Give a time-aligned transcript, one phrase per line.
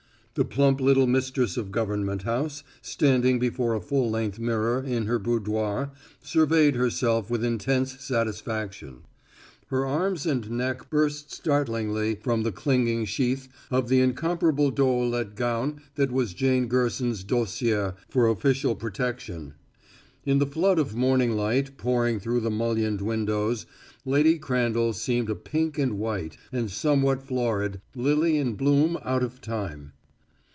[0.35, 5.19] The plump little mistress of Government House, standing before a full length mirror, in her
[5.19, 5.91] boudoir,
[6.23, 8.99] surveyed herself with intense satisfaction.
[9.67, 15.81] Her arms and neck burst startlingly from the clinging sheath of the incomparable Doeuillet gown
[15.95, 19.55] that was Jane Gerson's douceur for official protection;
[20.25, 23.65] in the flood of morning light pouring through the mullioned windows
[24.05, 29.41] Lady Crandall seemed a pink and white and somewhat florid lily in bloom out of
[29.41, 29.91] time.